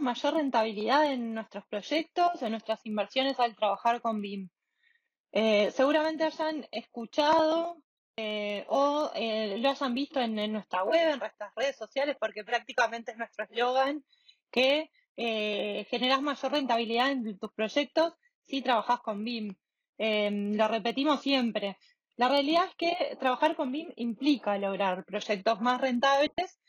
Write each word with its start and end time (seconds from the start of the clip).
Mayor 0.00 0.34
rentabilidad 0.34 1.12
en 1.12 1.34
nuestros 1.34 1.64
proyectos, 1.66 2.42
en 2.42 2.52
nuestras 2.52 2.84
inversiones 2.84 3.38
al 3.38 3.56
trabajar 3.56 4.00
con 4.00 4.20
BIM? 4.20 4.48
Eh, 5.32 5.70
seguramente 5.72 6.24
hayan 6.24 6.66
escuchado 6.72 7.76
eh, 8.16 8.64
o 8.68 9.10
eh, 9.14 9.56
lo 9.58 9.70
hayan 9.70 9.94
visto 9.94 10.20
en, 10.20 10.52
nuestra 10.52 10.82
web, 10.82 11.12
en 11.12 11.18
nuestras 11.20 11.54
redes 11.54 11.76
sociales, 11.76 12.16
porque 12.18 12.44
prácticamente 12.44 13.12
es 13.12 13.18
nuestro 13.18 13.44
eslogan 13.44 14.04
que 14.50 14.90
generas 15.16 16.22
mayor 16.22 16.52
rentabilidad 16.52 17.10
en 17.10 17.38
tus 17.38 17.52
proyectos 17.52 18.14
si 18.46 18.62
trabajas 18.62 19.00
con 19.00 19.22
BIM. 19.22 19.54
Em, 19.98 20.54
lo 20.56 20.66
repetimos 20.66 21.20
siempre. 21.20 21.76
La 22.16 22.28
realidad 22.28 22.64
es 22.68 22.74
que 22.74 23.16
trabajar 23.16 23.54
con 23.54 23.70
BIM 23.70 23.92
implica 23.96 24.56
lograr 24.58 25.04
proyectos 25.04 25.60
más 25.60 25.80
rentables. 25.80 26.59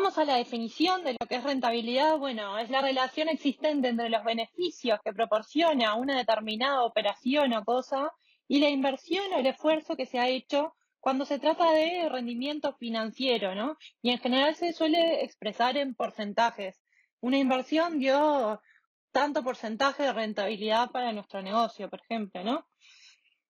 Vamos 0.00 0.16
a 0.16 0.24
la 0.24 0.36
definición 0.36 1.02
de 1.02 1.16
lo 1.18 1.26
que 1.26 1.34
es 1.34 1.42
rentabilidad. 1.42 2.18
Bueno, 2.18 2.56
es 2.56 2.70
la 2.70 2.80
relación 2.80 3.28
existente 3.28 3.88
entre 3.88 4.08
los 4.08 4.22
beneficios 4.22 5.00
que 5.04 5.12
proporciona 5.12 5.96
una 5.96 6.16
determinada 6.16 6.84
operación 6.84 7.52
o 7.52 7.64
cosa 7.64 8.12
y 8.46 8.60
la 8.60 8.68
inversión 8.68 9.32
o 9.32 9.38
el 9.38 9.46
esfuerzo 9.46 9.96
que 9.96 10.06
se 10.06 10.20
ha 10.20 10.28
hecho 10.28 10.76
cuando 11.00 11.24
se 11.24 11.40
trata 11.40 11.72
de 11.72 12.08
rendimiento 12.08 12.76
financiero, 12.76 13.56
¿no? 13.56 13.76
Y 14.00 14.10
en 14.10 14.18
general 14.18 14.54
se 14.54 14.72
suele 14.72 15.24
expresar 15.24 15.76
en 15.76 15.96
porcentajes. 15.96 16.80
Una 17.20 17.38
inversión 17.38 17.98
dio 17.98 18.62
tanto 19.10 19.42
porcentaje 19.42 20.04
de 20.04 20.12
rentabilidad 20.12 20.92
para 20.92 21.12
nuestro 21.12 21.42
negocio, 21.42 21.90
por 21.90 22.00
ejemplo, 22.02 22.44
¿no? 22.44 22.68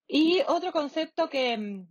Y 0.07 0.41
otro 0.47 0.73
concepto 0.73 1.29
que, 1.29 1.59
mm, 1.59 1.89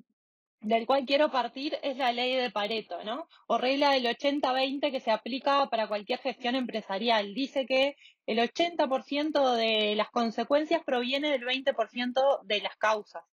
del 0.62 0.86
cual 0.86 1.06
quiero 1.06 1.30
partir 1.30 1.78
es 1.84 1.98
la 1.98 2.12
ley 2.12 2.36
de 2.36 2.52
Pareto, 2.52 3.04
¿no? 3.04 3.28
O 3.48 3.58
regla 3.58 3.92
del 3.92 4.06
80-20 4.06 4.92
que 4.92 5.00
se 5.00 5.12
aplica 5.12 5.70
para 5.70 5.88
cualquier 5.88 6.20
gestión 6.20 6.56
empresarial. 6.56 7.34
Dice 7.34 7.66
que 7.66 7.96
el 8.26 8.40
80% 8.40 9.56
de 9.56 9.96
las 9.96 10.10
consecuencias 10.10 10.82
proviene 10.84 11.32
del 11.32 11.44
20% 11.44 12.42
de 12.44 12.62
las 12.62 12.76
causas. 12.78 13.24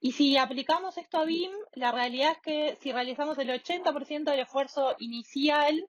Y 0.00 0.12
si 0.12 0.36
aplicamos 0.36 0.98
esto 0.98 1.18
a 1.18 1.24
BIM, 1.24 1.50
la 1.72 1.92
realidad 1.92 2.32
es 2.32 2.38
que 2.42 2.78
si 2.82 2.92
realizamos 2.92 3.38
el 3.38 3.48
80% 3.48 4.24
del 4.24 4.40
esfuerzo 4.40 4.94
inicial, 4.98 5.88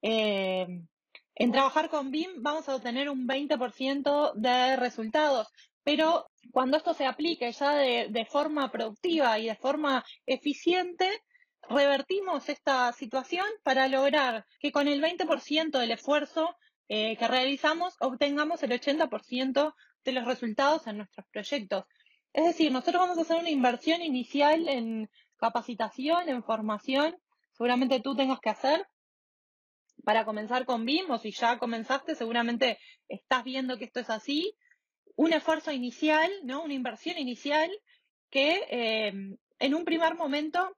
eh, 0.00 0.66
en 1.34 1.52
trabajar 1.52 1.90
con 1.90 2.10
BIM 2.10 2.42
vamos 2.42 2.68
a 2.68 2.76
obtener 2.76 3.10
un 3.10 3.26
20% 3.26 4.32
de 4.34 4.76
resultados, 4.76 5.48
pero 5.84 6.26
cuando 6.52 6.76
esto 6.76 6.94
se 6.94 7.06
aplique 7.06 7.50
ya 7.52 7.74
de, 7.74 8.26
forma 8.30 8.70
productiva 8.70 9.38
y 9.38 9.46
de 9.46 9.56
forma 9.56 10.04
eficiente, 10.26 11.22
revertimos 11.68 12.48
esta 12.48 12.92
situación 12.92 13.46
para 13.62 13.88
lograr 13.88 14.44
que 14.58 14.72
con 14.72 14.88
el 14.88 15.02
20% 15.02 15.78
del 15.78 15.92
esfuerzo 15.92 16.56
eh, 16.88 17.16
que 17.16 17.28
realizamos 17.28 17.94
obtengamos 18.00 18.62
el 18.62 18.72
80% 18.72 19.74
de 20.04 20.12
los 20.12 20.26
resultados 20.26 20.86
en 20.86 20.98
nuestros 20.98 21.26
proyectos. 21.30 21.84
Es 22.32 22.44
decir, 22.44 22.72
nosotros 22.72 23.00
vamos 23.00 23.18
a 23.18 23.22
hacer 23.22 23.38
una 23.38 23.50
inversión 23.50 24.02
inicial 24.02 24.68
en 24.68 25.08
capacitación, 25.36 26.28
en 26.28 26.42
formación, 26.42 27.16
seguramente 27.52 28.00
tú 28.00 28.14
tengas 28.16 28.40
que 28.40 28.50
hacer, 28.50 28.86
para 30.04 30.24
comenzar 30.24 30.64
con 30.64 30.84
BIM 30.84 31.10
o 31.10 31.18
si 31.18 31.30
ya 31.32 31.58
comenzaste, 31.58 32.14
seguramente 32.14 32.78
estás 33.08 33.44
viendo 33.44 33.78
que 33.78 33.84
esto 33.84 34.00
es 34.00 34.10
así. 34.10 34.54
Un 35.16 35.32
esfuerzo 35.32 35.72
inicial, 35.72 36.30
¿no? 36.44 36.62
Una 36.62 36.74
inversión 36.74 37.18
inicial 37.18 37.70
que 38.30 38.66
eh, 38.70 39.12
en 39.58 39.74
un 39.74 39.84
primer 39.84 40.14
momento 40.14 40.76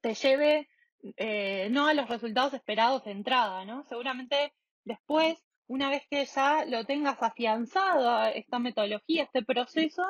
te 0.00 0.14
lleve 0.14 0.68
eh, 1.16 1.68
no 1.70 1.86
a 1.86 1.94
los 1.94 2.08
resultados 2.08 2.54
esperados 2.54 3.04
de 3.04 3.12
entrada, 3.12 3.64
¿no? 3.64 3.84
Seguramente 3.84 4.52
después, 4.84 5.42
una 5.66 5.88
vez 5.90 6.02
que 6.10 6.24
ya 6.24 6.64
lo 6.64 6.84
tengas 6.84 7.22
afianzado 7.22 8.24
esta 8.34 8.58
metodología, 8.58 9.24
este 9.24 9.42
proceso, 9.42 10.04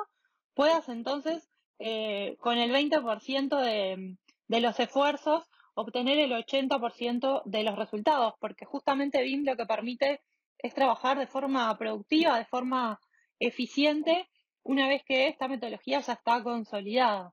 puedas 0.54 0.88
entonces 0.88 1.48
eh, 1.78 2.36
con 2.40 2.58
el 2.58 2.72
20% 2.72 3.60
de, 3.60 4.16
de 4.48 4.60
los 4.60 4.78
esfuerzos 4.80 5.48
obtener 5.74 6.18
el 6.18 6.32
80% 6.32 7.42
de 7.44 7.62
los 7.62 7.76
resultados, 7.76 8.34
porque 8.40 8.64
justamente 8.64 9.22
BIM 9.22 9.44
lo 9.44 9.56
que 9.56 9.66
permite 9.66 10.22
es 10.58 10.74
trabajar 10.74 11.18
de 11.18 11.26
forma 11.26 11.76
productiva, 11.78 12.38
de 12.38 12.44
forma 12.46 13.00
eficiente, 13.38 14.28
una 14.62 14.88
vez 14.88 15.02
que 15.04 15.28
esta 15.28 15.48
metodología 15.48 16.00
ya 16.00 16.14
está 16.14 16.42
consolidada. 16.42 17.32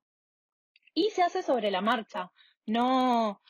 Y 0.93 1.09
se 1.11 1.23
hace 1.23 1.41
sobre 1.41 1.71
la 1.71 1.81
marcha. 1.81 2.31
No, 2.65 3.41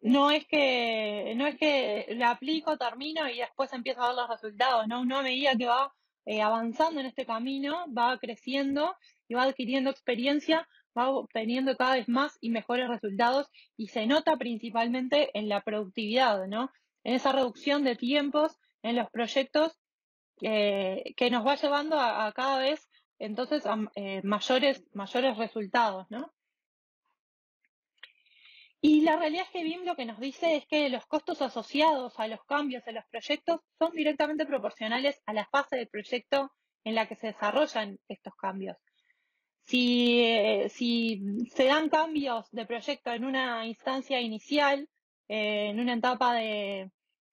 no 0.00 0.30
es 0.30 0.46
que, 0.46 1.34
no 1.36 1.46
es 1.46 1.56
que 1.56 2.06
la 2.10 2.30
aplico, 2.30 2.76
termino 2.76 3.28
y 3.28 3.38
después 3.38 3.72
empiezo 3.72 4.02
a 4.02 4.08
ver 4.08 4.16
los 4.16 4.28
resultados, 4.28 4.86
¿no? 4.86 5.00
Una 5.00 5.22
medida 5.22 5.56
que 5.56 5.66
va 5.66 5.92
eh, 6.26 6.42
avanzando 6.42 7.00
en 7.00 7.06
este 7.06 7.26
camino, 7.26 7.86
va 7.92 8.18
creciendo 8.18 8.94
y 9.28 9.34
va 9.34 9.44
adquiriendo 9.44 9.90
experiencia, 9.90 10.68
va 10.96 11.10
obteniendo 11.10 11.76
cada 11.76 11.94
vez 11.94 12.08
más 12.08 12.36
y 12.40 12.50
mejores 12.50 12.88
resultados 12.88 13.48
y 13.76 13.88
se 13.88 14.06
nota 14.06 14.36
principalmente 14.36 15.30
en 15.38 15.48
la 15.48 15.62
productividad, 15.62 16.46
¿no? 16.46 16.70
En 17.04 17.14
esa 17.14 17.32
reducción 17.32 17.84
de 17.84 17.96
tiempos 17.96 18.56
en 18.82 18.96
los 18.96 19.10
proyectos 19.10 19.78
que 20.40 21.28
nos 21.30 21.46
va 21.46 21.54
llevando 21.56 22.00
a, 22.00 22.32
cada 22.32 22.58
vez 22.58 22.88
entonces 23.20 23.66
a 23.66 23.76
eh, 23.94 24.22
mayores, 24.24 24.82
mayores 24.94 25.36
resultados, 25.36 26.06
¿no? 26.10 26.32
Y 28.82 29.02
la 29.02 29.16
realidad 29.16 29.44
es 29.44 29.50
que 29.50 29.62
BIM 29.62 29.84
lo 29.84 29.94
que 29.94 30.06
nos 30.06 30.18
dice 30.18 30.56
es 30.56 30.66
que 30.66 30.88
los 30.88 31.04
costos 31.04 31.42
asociados 31.42 32.18
a 32.18 32.26
los 32.26 32.42
cambios 32.46 32.82
en 32.86 32.94
los 32.94 33.04
proyectos 33.10 33.60
son 33.78 33.92
directamente 33.92 34.46
proporcionales 34.46 35.20
a 35.26 35.34
la 35.34 35.44
fase 35.44 35.76
del 35.76 35.88
proyecto 35.88 36.50
en 36.82 36.94
la 36.94 37.06
que 37.06 37.14
se 37.14 37.26
desarrollan 37.26 37.98
estos 38.08 38.34
cambios. 38.36 38.78
Si, 39.64 40.22
eh, 40.22 40.70
si 40.70 41.22
se 41.54 41.66
dan 41.66 41.90
cambios 41.90 42.50
de 42.52 42.64
proyecto 42.64 43.12
en 43.12 43.26
una 43.26 43.66
instancia 43.66 44.18
inicial, 44.18 44.88
eh, 45.28 45.68
en 45.68 45.78
una 45.78 45.92
etapa 45.92 46.34
de, 46.36 46.90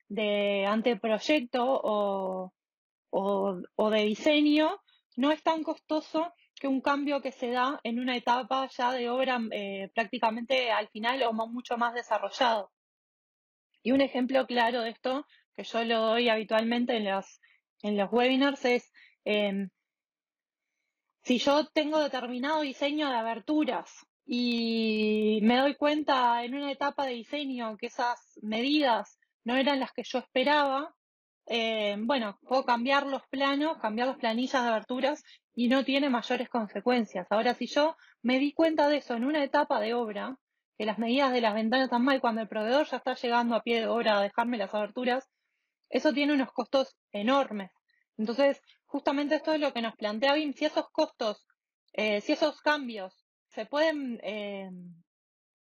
de 0.10 0.66
anteproyecto 0.66 1.64
o, 1.66 2.54
o, 3.10 3.90
de 3.90 4.04
diseño, 4.04 4.82
no 5.16 5.32
es 5.32 5.42
tan 5.44 5.64
costoso 5.64 6.34
que 6.56 6.68
un 6.68 6.82
cambio 6.82 7.22
que 7.22 7.32
se 7.32 7.52
da 7.52 7.80
en 7.84 8.00
una 8.00 8.16
etapa 8.16 8.68
ya 8.76 8.92
de 8.92 9.10
obra 9.10 9.40
eh, 9.52 9.92
prácticamente 9.94 10.72
al 10.72 10.88
final 10.90 11.22
o 11.24 11.34
mucho 11.34 11.78
más 11.78 11.94
desarrollado. 11.94 12.72
Y 13.84 13.92
un 13.92 14.02
ejemplo 14.02 14.46
claro 14.48 14.82
de 14.82 14.90
esto, 14.90 15.26
que 15.56 15.64
yo 15.64 15.84
lo 15.84 16.02
doy 16.02 16.30
habitualmente 16.30 16.98
en 16.98 17.06
los, 17.06 17.40
en 17.84 17.98
los 17.98 18.12
webinars, 18.12 18.66
es 18.66 18.92
em, 19.24 19.70
si 21.24 21.40
yo 21.40 21.68
tengo 21.68 22.00
determinado 22.00 22.62
diseño 22.62 23.10
de 23.10 23.16
aberturas 23.16 24.06
y 24.26 25.40
me 25.44 25.58
doy 25.58 25.76
cuenta 25.76 26.44
en 26.44 26.56
una 26.56 26.72
etapa 26.72 27.06
de 27.06 27.14
diseño 27.14 27.78
que 27.78 27.88
esas 27.88 28.40
medidas 28.42 29.20
no 29.48 29.56
eran 29.56 29.80
las 29.80 29.94
que 29.94 30.04
yo 30.04 30.20
esperaba, 30.20 30.94
eh, 31.46 31.96
bueno, 32.00 32.38
puedo 32.46 32.66
cambiar 32.66 33.08
los 33.08 33.26
planos, 33.28 33.78
cambiar 33.78 34.10
las 34.10 34.18
planillas 34.18 34.62
de 34.62 34.70
aberturas 34.70 35.24
y 35.56 35.70
no 35.70 35.86
tiene 35.86 36.10
mayores 36.10 36.50
consecuencias. 36.50 37.28
Ahora, 37.30 37.54
si 37.54 37.66
yo 37.66 37.96
me 38.22 38.40
di 38.40 38.52
cuenta 38.52 38.90
de 38.90 38.98
eso 38.98 39.14
en 39.14 39.24
una 39.24 39.42
etapa 39.42 39.80
de 39.80 39.94
obra, 39.94 40.38
que 40.78 40.86
las 40.86 41.00
medidas 41.00 41.32
de 41.32 41.40
las 41.40 41.54
ventanas 41.54 41.86
están 41.86 42.04
mal 42.04 42.20
cuando 42.20 42.42
el 42.42 42.50
proveedor 42.50 42.88
ya 42.88 42.98
está 42.98 43.16
llegando 43.16 43.56
a 43.56 43.64
pie 43.64 43.80
de 43.80 43.88
obra 43.88 44.20
a 44.20 44.22
dejarme 44.22 44.58
las 44.58 44.74
aberturas, 44.74 45.30
eso 45.90 46.12
tiene 46.12 46.34
unos 46.34 46.52
costos 46.52 46.98
enormes. 47.14 47.72
Entonces, 48.18 48.62
justamente 48.86 49.36
esto 49.36 49.54
es 49.54 49.62
lo 49.62 49.72
que 49.72 49.82
nos 49.82 49.96
plantea 49.96 50.34
BIM, 50.34 50.52
si 50.56 50.66
esos 50.66 50.90
costos, 50.92 51.48
eh, 51.94 52.20
si 52.20 52.34
esos 52.34 52.60
cambios 52.60 53.26
se 53.48 53.66
pueden 53.66 54.20
eh, 54.24 54.70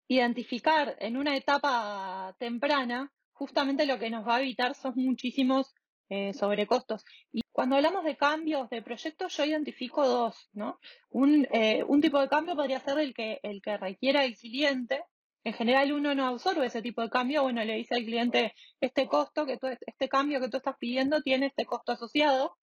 identificar 0.07 0.95
en 0.99 1.17
una 1.17 1.35
etapa 1.35 2.35
temprana, 2.37 3.11
justamente 3.33 3.85
lo 3.85 3.99
que 3.99 4.09
nos 4.09 4.27
va 4.27 4.37
a 4.37 4.41
evitar 4.41 4.75
son 4.75 4.93
muchísimos 4.95 5.73
eh, 6.09 6.33
sobrecostos. 6.33 7.03
Y 7.31 7.41
cuando 7.51 7.75
hablamos 7.75 8.03
de 8.03 8.17
cambios 8.17 8.69
de 8.69 8.81
proyectos, 8.81 9.35
yo 9.35 9.45
identifico 9.45 10.07
dos, 10.07 10.49
¿no? 10.53 10.79
Un, 11.09 11.47
un, 11.87 12.01
tipo 12.01 12.19
de 12.19 12.29
cambio 12.29 12.55
podría 12.55 12.79
ser 12.79 12.99
el 12.99 13.13
que, 13.13 13.39
el 13.43 13.61
que 13.61 13.77
requiera 13.77 14.25
el 14.25 14.35
cliente, 14.37 15.03
en 15.43 15.53
general 15.53 15.91
uno 15.91 16.15
no 16.15 16.25
absorbe 16.27 16.65
ese 16.65 16.81
tipo 16.81 17.01
de 17.01 17.09
cambio, 17.09 17.43
bueno, 17.43 17.63
le 17.63 17.75
dice 17.75 17.95
al 17.95 18.05
cliente, 18.05 18.53
este 18.79 19.07
costo, 19.07 19.45
que 19.45 19.57
tú, 19.57 19.67
este 19.67 20.07
cambio 20.07 20.39
que 20.39 20.49
tú 20.49 20.57
estás 20.57 20.77
pidiendo 20.77 21.21
tiene 21.21 21.47
este 21.47 21.65
costo 21.65 21.91
asociado, 21.91 22.57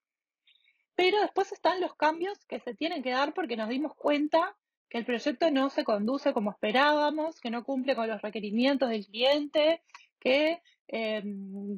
pero 0.94 1.20
después 1.20 1.52
están 1.52 1.80
los 1.80 1.94
cambios 1.94 2.44
que 2.46 2.60
se 2.60 2.74
tienen 2.74 3.02
que 3.02 3.10
dar 3.10 3.34
porque 3.34 3.56
nos 3.56 3.68
dimos 3.68 3.94
cuenta 3.94 4.56
que 4.88 4.98
el 4.98 5.04
proyecto 5.04 5.50
no 5.50 5.70
se 5.70 5.84
conduce 5.84 6.32
como 6.32 6.50
esperábamos, 6.50 7.40
que 7.40 7.50
no 7.50 7.64
cumple 7.64 7.94
con 7.94 8.08
los 8.08 8.20
requerimientos 8.22 8.88
del 8.88 9.06
cliente, 9.06 9.82
que, 10.20 10.62
em, 10.88 11.76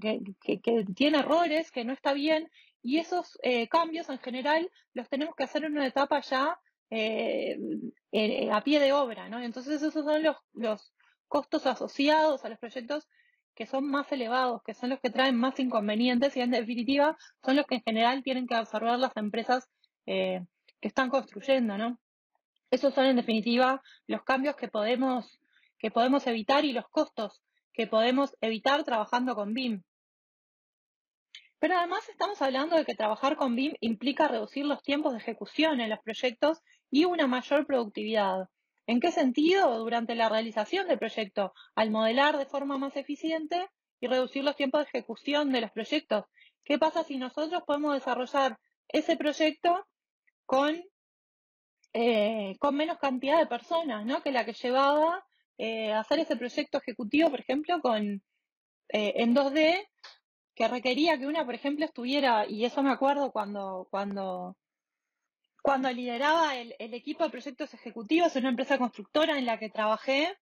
tiene 0.94 1.18
errores, 1.18 1.70
que 1.70 1.84
no 1.84 1.92
está 1.92 2.12
bien, 2.12 2.50
y 2.82 2.98
esos 2.98 3.38
eh, 3.42 3.68
cambios 3.68 4.08
en 4.10 4.18
general 4.18 4.70
los 4.94 5.08
tenemos 5.08 5.34
que 5.36 5.44
hacer 5.44 5.64
en 5.64 5.72
una 5.72 5.86
etapa 5.86 6.20
ya 6.20 6.58
eh, 6.90 7.56
a 8.52 8.62
pie 8.62 8.80
de 8.80 8.92
obra, 8.92 9.28
¿no? 9.28 9.40
Entonces 9.40 9.82
esos 9.82 10.04
son 10.04 10.22
los, 10.22 10.36
los 10.52 10.92
costos 11.28 11.66
asociados 11.66 12.44
a 12.44 12.48
los 12.50 12.58
proyectos 12.58 13.08
que 13.54 13.66
son 13.66 13.88
más 13.88 14.10
elevados, 14.12 14.62
que 14.62 14.74
son 14.74 14.90
los 14.90 15.00
que 15.00 15.10
traen 15.10 15.36
más 15.36 15.58
inconvenientes 15.58 16.36
y 16.36 16.40
en 16.40 16.50
definitiva 16.50 17.16
son 17.44 17.56
los 17.56 17.66
que 17.66 17.76
en 17.76 17.82
general 17.82 18.22
tienen 18.22 18.46
que 18.46 18.54
absorber 18.54 18.98
las 18.98 19.16
empresas 19.16 19.68
eh, 20.06 20.44
que 20.80 20.88
están 20.88 21.10
construyendo, 21.10 21.78
¿no? 21.78 21.98
Esos 22.70 22.94
son 22.94 23.06
en 23.06 23.16
definitiva 23.16 23.82
los 24.06 24.22
cambios 24.24 24.56
que 24.56 24.68
podemos, 24.68 25.40
que 25.78 25.90
podemos 25.90 26.26
evitar 26.26 26.64
y 26.64 26.72
los 26.72 26.88
costos 26.88 27.42
que 27.72 27.86
podemos 27.86 28.36
evitar 28.40 28.84
trabajando 28.84 29.34
con 29.34 29.54
BIM. 29.54 29.82
Pero 31.58 31.76
además 31.76 32.08
estamos 32.08 32.42
hablando 32.42 32.76
de 32.76 32.84
que 32.84 32.94
trabajar 32.94 33.36
con 33.36 33.54
BIM 33.54 33.74
implica 33.80 34.28
reducir 34.28 34.64
los 34.66 34.82
tiempos 34.82 35.12
de 35.12 35.18
ejecución 35.18 35.80
en 35.80 35.90
los 35.90 36.00
proyectos 36.00 36.58
y 36.90 37.04
una 37.04 37.26
mayor 37.26 37.66
productividad. 37.66 38.48
¿En 38.86 39.00
qué 39.00 39.12
sentido? 39.12 39.78
Durante 39.78 40.14
la 40.14 40.28
realización 40.28 40.88
del 40.88 40.98
proyecto, 40.98 41.52
al 41.76 41.90
modelar 41.90 42.36
de 42.36 42.46
forma 42.46 42.78
más 42.78 42.96
eficiente 42.96 43.68
y 44.00 44.08
reducir 44.08 44.42
los 44.42 44.56
tiempos 44.56 44.80
de 44.80 44.88
ejecución 44.88 45.52
de 45.52 45.60
los 45.60 45.70
proyectos. 45.70 46.24
¿Qué 46.64 46.78
pasa 46.78 47.04
si 47.04 47.16
nosotros 47.16 47.62
podemos 47.64 47.94
desarrollar 47.94 48.58
ese 48.88 49.16
proyecto 49.16 49.86
con, 50.44 50.82
eh, 51.92 52.56
con 52.58 52.74
menos 52.74 52.98
cantidad 52.98 53.38
de 53.38 53.46
personas, 53.46 54.04
¿no? 54.04 54.22
Que 54.22 54.32
la 54.32 54.44
que 54.44 54.52
llevaba 54.52 55.24
eh, 55.58 55.92
hacer 55.92 56.20
ese 56.20 56.36
proyecto 56.36 56.78
ejecutivo, 56.78 57.30
por 57.30 57.40
ejemplo, 57.40 57.80
con, 57.80 58.22
eh, 58.88 59.14
en 59.16 59.34
2D 59.34 59.88
que 60.54 60.68
requería 60.68 61.18
que 61.18 61.26
una, 61.26 61.44
por 61.44 61.54
ejemplo, 61.54 61.84
estuviera, 61.84 62.46
y 62.46 62.64
eso 62.64 62.82
me 62.82 62.90
acuerdo 62.90 63.32
cuando, 63.32 63.88
cuando, 63.90 64.56
cuando 65.62 65.90
lideraba 65.90 66.56
el, 66.56 66.74
equipo 66.78 67.24
de 67.24 67.30
proyectos 67.30 67.72
ejecutivos 67.74 68.36
en 68.36 68.42
una 68.42 68.50
empresa 68.50 68.78
constructora 68.78 69.38
en 69.38 69.46
la 69.46 69.58
que 69.58 69.70
trabajé, 69.70 70.36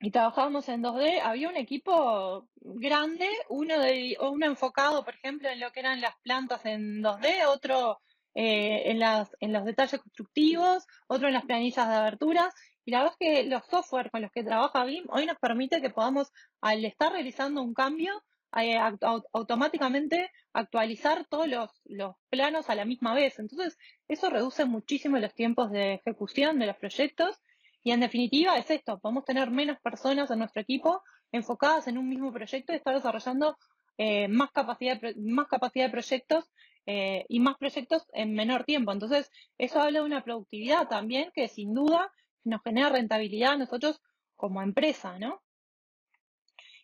y 0.00 0.10
trabajábamos 0.12 0.68
en 0.68 0.82
2D, 0.82 1.20
había 1.22 1.48
un 1.48 1.56
equipo 1.56 2.48
grande, 2.56 3.28
uno, 3.48 3.80
de, 3.80 4.16
uno 4.20 4.46
enfocado, 4.46 5.04
por 5.04 5.14
ejemplo, 5.14 5.48
en 5.48 5.60
lo 5.60 5.72
que 5.72 5.80
eran 5.80 6.00
las 6.00 6.14
plantas 6.22 6.64
en 6.66 7.02
2D, 7.02 7.46
otro 7.48 8.00
eh, 8.34 8.90
en, 8.90 9.00
las, 9.00 9.28
en 9.40 9.52
los 9.52 9.64
detalles 9.64 10.00
constructivos, 10.00 10.86
otro 11.08 11.26
en 11.26 11.34
las 11.34 11.44
planillas 11.44 11.88
de 11.88 11.94
aberturas. 11.94 12.54
Y 12.88 12.90
la 12.90 13.00
verdad 13.00 13.16
es 13.20 13.42
que 13.42 13.44
los 13.44 13.66
software 13.66 14.10
con 14.10 14.22
los 14.22 14.32
que 14.32 14.42
trabaja 14.42 14.82
BIM 14.86 15.04
hoy 15.10 15.26
nos 15.26 15.36
permite 15.36 15.82
que 15.82 15.90
podamos, 15.90 16.32
al 16.62 16.82
estar 16.86 17.12
realizando 17.12 17.62
un 17.62 17.74
cambio, 17.74 18.14
eh, 18.56 18.78
automáticamente 19.34 20.30
actualizar 20.54 21.26
todos 21.28 21.46
los, 21.48 22.14
planos 22.30 22.70
a 22.70 22.74
la 22.74 22.86
misma 22.86 23.12
vez. 23.12 23.38
Entonces, 23.38 23.76
eso 24.08 24.30
reduce 24.30 24.64
muchísimo 24.64 25.18
los 25.18 25.34
tiempos 25.34 25.70
de 25.70 25.96
ejecución 25.96 26.58
de 26.58 26.64
los 26.64 26.76
proyectos 26.76 27.36
y 27.82 27.90
en 27.90 28.00
definitiva 28.00 28.56
es 28.56 28.70
esto, 28.70 28.98
podemos 29.00 29.26
tener 29.26 29.50
menos 29.50 29.78
personas 29.80 30.30
en 30.30 30.38
nuestro 30.38 30.62
equipo 30.62 31.02
enfocadas 31.30 31.88
en 31.88 31.98
un 31.98 32.08
mismo 32.08 32.32
proyecto 32.32 32.72
y 32.72 32.76
estar 32.76 32.94
desarrollando 32.94 33.58
eh, 33.98 34.28
más, 34.28 34.50
capacidad, 34.50 34.98
más 35.18 35.46
capacidad 35.48 35.84
de 35.84 35.92
proyectos 35.92 36.50
eh, 36.86 37.26
y 37.28 37.38
más 37.40 37.58
proyectos 37.58 38.06
en 38.14 38.32
menor 38.32 38.64
tiempo. 38.64 38.92
Entonces, 38.92 39.30
eso 39.58 39.78
habla 39.78 40.00
de 40.00 40.06
una 40.06 40.24
productividad 40.24 40.88
también 40.88 41.30
que 41.34 41.48
sin 41.48 41.74
duda 41.74 42.10
nos 42.48 42.62
genera 42.62 42.88
rentabilidad 42.90 43.52
a 43.52 43.58
nosotros 43.58 44.00
como 44.36 44.62
empresa, 44.62 45.18
¿no? 45.18 45.42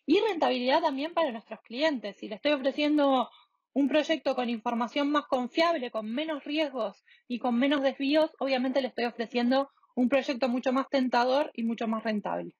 y 0.05 0.19
rentabilidad 0.19 0.81
también 0.81 1.13
para 1.13 1.31
nuestros 1.31 1.61
clientes. 1.61 2.17
Si 2.17 2.27
le 2.27 2.35
estoy 2.35 2.53
ofreciendo 2.53 3.29
un 3.73 3.87
proyecto 3.87 4.35
con 4.35 4.49
información 4.49 5.11
más 5.11 5.25
confiable, 5.25 5.91
con 5.91 6.09
menos 6.09 6.43
riesgos 6.43 7.03
y 7.27 7.39
con 7.39 7.57
menos 7.57 7.81
desvíos, 7.81 8.31
obviamente 8.39 8.81
le 8.81 8.89
estoy 8.89 9.05
ofreciendo 9.05 9.69
un 9.95 10.09
proyecto 10.09 10.47
mucho 10.47 10.71
más 10.71 10.87
tentador 10.89 11.51
y 11.53 11.63
mucho 11.63 11.87
más 11.87 12.03
rentable. 12.03 12.55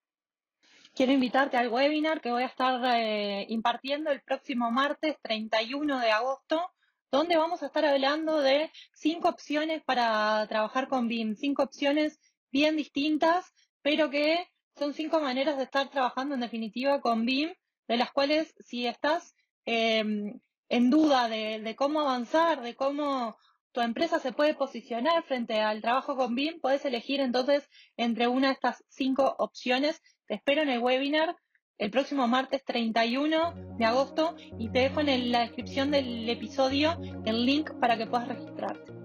Quiero 0.93 1.11
invitarte 1.11 1.57
al 1.57 1.67
webinar 1.67 2.21
que 2.21 2.31
voy 2.31 2.43
a 2.43 2.47
estar 2.47 2.81
eh, 2.95 3.45
impartiendo 3.49 4.11
el 4.11 4.21
próximo 4.21 4.71
martes 4.71 5.17
31 5.21 5.99
de 5.99 6.11
agosto, 6.11 6.71
donde 7.11 7.37
vamos 7.37 7.61
a 7.61 7.67
estar 7.67 7.85
hablando 7.85 8.41
de 8.41 8.71
cinco 8.93 9.29
opciones 9.29 9.83
para 9.83 10.45
trabajar 10.47 10.87
con 10.87 11.07
BIM, 11.07 11.35
cinco 11.35 11.63
opciones 11.63 12.19
bien 12.55 12.77
distintas, 12.77 13.53
pero 13.81 14.09
que 14.09 14.47
son 14.77 14.93
cinco 14.93 15.19
maneras 15.19 15.57
de 15.57 15.63
estar 15.63 15.89
trabajando 15.89 16.35
en 16.35 16.39
definitiva 16.39 17.01
con 17.01 17.25
BIM, 17.25 17.53
de 17.89 17.97
las 17.97 18.13
cuales 18.13 18.55
si 18.63 18.87
estás 18.87 19.35
em, 19.65 20.39
en 20.69 20.89
duda 20.89 21.27
de, 21.27 21.75
cómo 21.77 21.99
avanzar, 21.99 22.61
de 22.61 22.73
cómo 22.73 23.35
tu 23.73 23.81
empresa 23.81 24.19
se 24.19 24.31
puede 24.31 24.53
posicionar 24.53 25.25
frente 25.25 25.59
al 25.59 25.81
trabajo 25.81 26.15
con 26.15 26.33
BIM, 26.33 26.61
puedes 26.61 26.85
elegir 26.85 27.19
entonces 27.19 27.67
entre 27.97 28.29
una 28.29 28.47
de 28.47 28.53
estas 28.53 28.85
cinco 28.87 29.35
opciones. 29.37 30.01
Te 30.25 30.35
espero 30.35 30.61
en 30.61 30.69
el 30.69 30.79
webinar 30.79 31.35
el 31.77 31.91
próximo 31.91 32.25
martes 32.25 32.63
31 32.63 33.53
de 33.77 33.83
agosto 33.83 34.33
y 34.57 34.69
te 34.69 34.79
dejo 34.79 35.01
en 35.01 35.29
la 35.29 35.41
descripción 35.41 35.91
del 35.91 36.29
episodio 36.29 36.97
el 37.25 37.45
link 37.45 37.69
para 37.81 37.97
que 37.97 38.07
puedas 38.07 38.29
registrarte. 38.29 39.04